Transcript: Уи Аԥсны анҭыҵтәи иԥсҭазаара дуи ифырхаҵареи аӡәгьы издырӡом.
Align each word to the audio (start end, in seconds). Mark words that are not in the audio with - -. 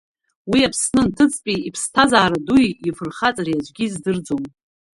Уи 0.51 0.59
Аԥсны 0.67 1.01
анҭыҵтәи 1.03 1.63
иԥсҭазаара 1.67 2.45
дуи 2.47 2.67
ифырхаҵареи 2.87 3.59
аӡәгьы 3.59 3.85
издырӡом. 3.85 4.43